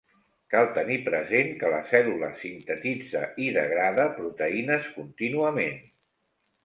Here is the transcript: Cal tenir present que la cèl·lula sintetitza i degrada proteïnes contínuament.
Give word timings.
Cal 0.53 0.69
tenir 0.77 0.95
present 1.09 1.51
que 1.59 1.69
la 1.73 1.81
cèl·lula 1.91 2.31
sintetitza 2.41 3.23
i 3.47 3.51
degrada 3.61 4.09
proteïnes 4.17 4.89
contínuament. 4.99 5.83